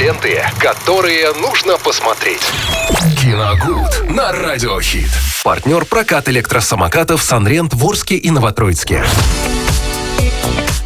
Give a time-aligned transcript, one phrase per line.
[0.00, 2.40] ленты, которые нужно посмотреть.
[3.20, 5.10] Киногуд на Радиохит.
[5.44, 9.04] Партнер прокат электросамокатов «Санрент» в Орске и Новотроицке.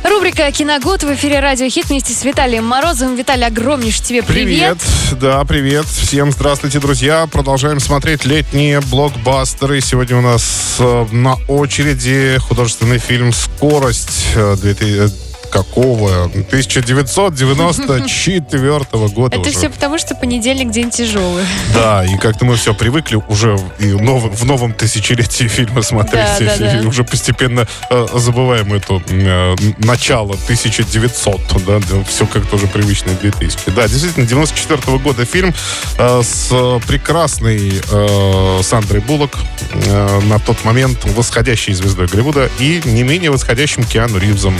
[0.02, 3.14] Рубрика «Киногод» в эфире «Радио Хит» вместе с Виталием Морозовым.
[3.14, 4.78] Виталий, огромнейший тебе привет.
[4.78, 5.86] Привет, да, привет.
[5.86, 7.28] Всем здравствуйте, друзья.
[7.30, 9.80] Продолжаем смотреть летние блокбастеры.
[9.80, 15.23] Сегодня у нас э, на очереди художественный фильм «Скорость» э, 2000
[15.54, 16.24] какого?
[16.24, 19.58] 1994 года Это уже.
[19.58, 21.44] все потому, что понедельник день тяжелый.
[21.72, 26.26] Да, и как-то мы все привыкли уже и нов- в новом тысячелетии фильма смотреть.
[26.40, 31.40] Да, да, и уже постепенно э, забываем это э, начало 1900.
[31.66, 33.70] Да, все как-то уже привычное 2000.
[33.76, 35.54] Да, действительно, 94 года фильм
[35.98, 36.48] э, с
[36.86, 39.38] прекрасной э, Сандрой Буллок,
[39.72, 44.56] э, на тот момент восходящей звездой Голливуда, и не менее восходящим Киану Ривзом,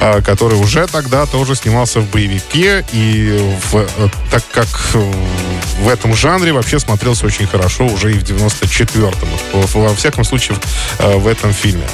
[0.00, 5.12] э, который уже тогда тоже снимался в боевике, и в, э, так как э,
[5.80, 9.12] в этом жанре вообще смотрелся очень хорошо уже и в 94-м.
[9.52, 10.56] В- Во всяком случае,
[10.98, 11.84] э, в этом фильме.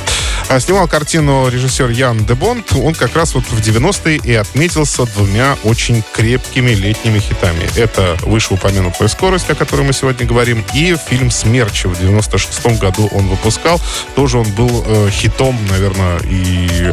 [0.51, 2.73] А Снимал картину режиссер Ян де Бонд.
[2.73, 7.69] Он как раз вот в 90-е и отметился двумя очень крепкими летними хитами.
[7.77, 13.29] Это вышеупомянутая «Скорость», о которой мы сегодня говорим, и фильм «Смерч» в 96-м году он
[13.29, 13.81] выпускал.
[14.17, 16.93] Тоже он был э, хитом, наверное, и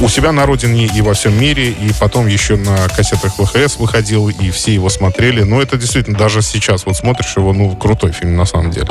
[0.00, 4.28] у себя на родине, и во всем мире, и потом еще на кассетах ВХС выходил,
[4.28, 5.42] и все его смотрели.
[5.42, 8.88] Но это действительно даже сейчас вот смотришь его, ну, крутой фильм на самом деле.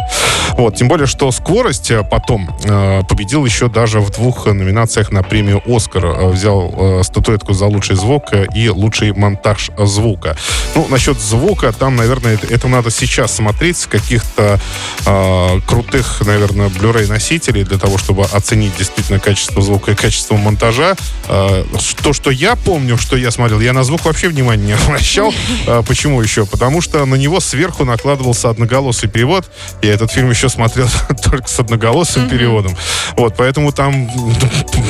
[0.57, 5.23] Вот, тем более, что «Скорость» э, потом э, победил еще даже в двух номинациях на
[5.23, 6.05] премию «Оскар».
[6.05, 10.35] Э, Взял э, статуэтку за лучший звук и лучший монтаж звука.
[10.75, 14.59] Ну, насчет звука, там, наверное, это, это надо сейчас смотреть с каких-то
[15.05, 20.95] э, крутых, наверное, Blu-ray носителей для того, чтобы оценить действительно качество звука и качество монтажа.
[21.27, 21.63] Э,
[22.01, 25.33] то, что я помню, что я смотрел, я на звук вообще внимания не обращал.
[25.67, 26.45] Э, почему еще?
[26.45, 29.49] Потому что на него сверху накладывался одноголосый перевод.
[29.81, 30.87] Я этот фильм еще смотрел
[31.23, 32.75] только с одноголосым переводом.
[33.17, 34.09] Вот, поэтому там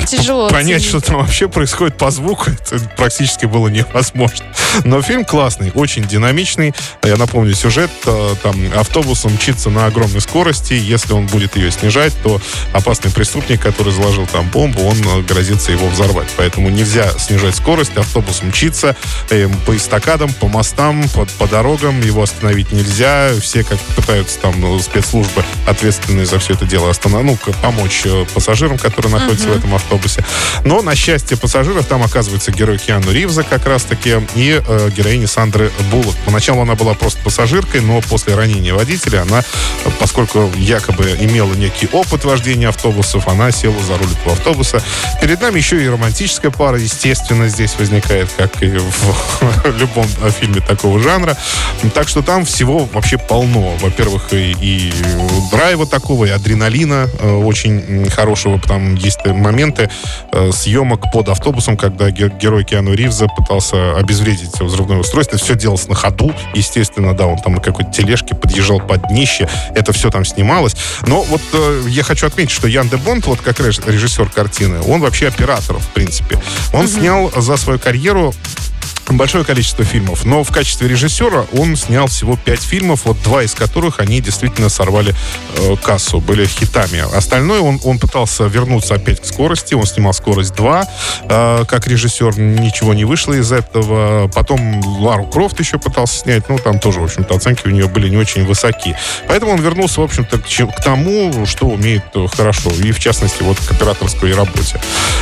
[0.07, 0.85] Тяжело понять, оценить.
[0.85, 4.45] что там вообще происходит по звуку, это практически было невозможно.
[4.83, 6.73] Но фильм классный, очень динамичный.
[7.03, 10.73] Я напомню, сюжет, э, там автобус мчится на огромной скорости.
[10.73, 12.41] Если он будет ее снижать, то
[12.73, 16.29] опасный преступник, который заложил там бомбу, он э, грозится его взорвать.
[16.37, 18.95] Поэтому нельзя снижать скорость, автобус мчится
[19.29, 23.31] э, по эстакадам, по мостам, по, по дорогам, его остановить нельзя.
[23.41, 27.23] Все как пытаются там ну, спецслужбы, ответственные за все это дело, останов...
[27.23, 28.25] ну, помочь э,
[28.59, 30.23] пассажирам, которые находятся в этом автобусе.
[30.65, 35.71] Но, на счастье пассажиров, там оказывается герой Киану Ривза как раз-таки и э, героиня Сандры
[35.89, 36.15] Буллок.
[36.25, 39.43] Поначалу она была просто пассажиркой, но после ранения водителя она,
[39.99, 44.83] поскольку якобы имела некий опыт вождения автобусов, она села за руль этого автобуса.
[45.21, 50.07] Перед нами еще и романтическая пара, естественно, здесь возникает, как и в любом
[50.39, 51.37] фильме такого жанра.
[51.93, 53.77] Так что там всего вообще полно.
[53.79, 54.93] Во-первых, и, и
[55.49, 58.09] драйва такого, и адреналина э, очень м,
[58.49, 58.59] хорошего.
[58.67, 59.89] Там есть моменты
[60.31, 65.37] э, съемок под автобусом, когда ге- герой Киану Ривза пытался обезвредить взрывное устройство.
[65.37, 66.33] Все делалось на ходу.
[66.53, 69.47] Естественно, да, он там на какой-то тележке подъезжал под днище.
[69.75, 70.75] Это все там снималось.
[71.07, 74.81] Но вот э, я хочу отметить, что Ян де Бонд, вот как реж- режиссер картины,
[74.87, 76.37] он вообще оператор, в принципе.
[76.73, 78.33] Он снял за свою карьеру
[79.17, 83.53] большое количество фильмов, но в качестве режиссера он снял всего пять фильмов, вот два из
[83.53, 85.13] которых они действительно сорвали
[85.57, 87.03] э, кассу, были хитами.
[87.15, 90.87] Остальное он, он пытался вернуться опять к скорости, он снимал «Скорость 2»,
[91.29, 94.27] э, как режиссер, ничего не вышло из этого.
[94.29, 98.09] Потом Лару Крофт еще пытался снять, ну, там тоже, в общем-то, оценки у нее были
[98.09, 98.95] не очень высоки.
[99.27, 103.43] Поэтому он вернулся, в общем-то, к, к тому, что умеет э, хорошо, и в частности,
[103.43, 104.79] вот к операторской работе.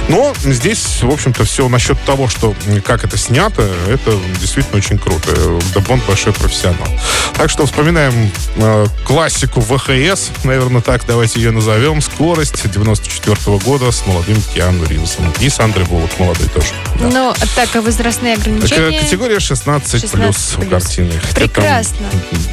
[0.07, 2.53] Но здесь, в общем-то, все насчет того, что
[2.85, 5.31] как это снято, это действительно очень круто.
[5.73, 6.87] Да Бонд большой профессионал.
[7.35, 12.01] Так что вспоминаем э, классику ВХС, наверное, так давайте ее назовем.
[12.01, 15.33] «Скорость» 94 года с молодым Киану Ривзом.
[15.39, 16.67] И Сандрой Буллок молодой тоже.
[16.99, 17.07] Да.
[17.07, 18.99] Ну, так, а возрастные ограничения?
[18.99, 21.11] Категория 16, 16 плюс в картине.
[21.21, 22.07] Хотя там Прекрасно.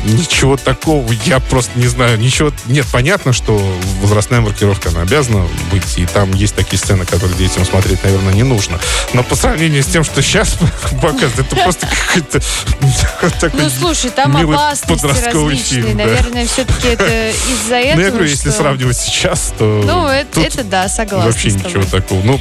[0.05, 2.19] Ничего такого, я просто не знаю.
[2.19, 2.53] Ничего.
[2.67, 3.61] Нет, понятно, что
[4.03, 5.97] возрастная маркировка, она обязана быть.
[5.97, 8.79] И там есть такие сцены, которые детям смотреть, наверное, не нужно.
[9.13, 10.57] Но по сравнению с тем, что сейчас
[11.15, 12.41] показывают, это просто какой-то
[13.41, 15.95] такой Ну, слушай, там опасности подростковый различные.
[15.95, 20.89] Наверное, все-таки это из-за этого, Ну, я говорю, если сравнивать сейчас, то Ну, это, да,
[20.89, 22.23] согласна вообще ничего такого.
[22.25, 22.41] Ну,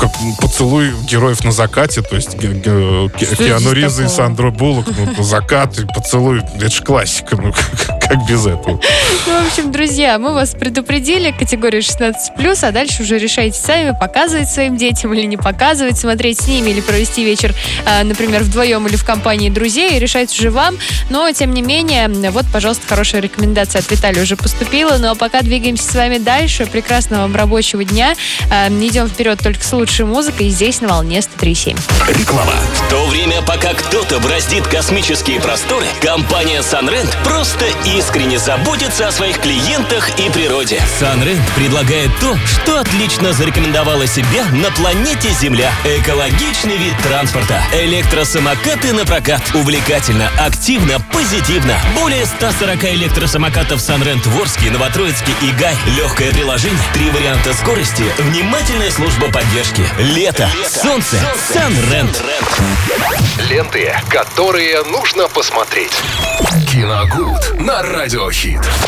[0.00, 0.10] как
[0.40, 2.54] поцелуй героев на закате, то есть ге-
[3.36, 4.08] Киану Ривз и?
[4.08, 4.86] Сандро Буллок,
[5.16, 8.80] ну, закат и поцелуй, это же классика, ну, как, как без этого.
[9.26, 12.14] Ну, в общем, друзья, мы вас предупредили, категория 16+,
[12.62, 16.80] а дальше уже решайте сами, показывать своим детям или не показывать, смотреть с ними или
[16.80, 17.54] провести вечер,
[17.86, 20.76] а, например, вдвоем или в компании друзей, решать уже вам.
[21.10, 24.96] Но, тем не менее, вот, пожалуйста, хорошая рекомендация от Виталия уже поступила.
[24.98, 26.66] Ну, а пока двигаемся с вами дальше.
[26.66, 28.14] Прекрасного вам рабочего дня.
[28.50, 31.76] А, идем вперед только с лучшей музыкой здесь на волне 103.7.
[32.16, 32.52] Реклама.
[32.74, 39.40] В то время, пока кто-то браздит космические просторы, компания Sunrent просто искренне заботится о своих
[39.40, 40.80] клиентах и природе.
[41.00, 45.72] Sunrent предлагает то, что отлично зарекомендовало себя на планете Земля.
[45.84, 47.60] Экологичный вид транспорта.
[47.72, 49.42] Электросамокаты на прокат.
[49.54, 51.76] Увлекательно, активно, позитивно.
[52.00, 55.74] Более 140 электросамокатов Sunrent в Орске, Новотроицке и Гай.
[55.96, 56.78] Легкое приложение.
[56.94, 58.04] Три варианта скорости.
[58.18, 59.79] Внимательная служба поддержки.
[59.98, 60.48] Лето.
[60.66, 61.16] Солнце.
[61.52, 62.22] Sunrent.
[63.48, 65.92] Ленты, которые нужно посмотреть.
[66.70, 68.70] Киногуд на радиохит.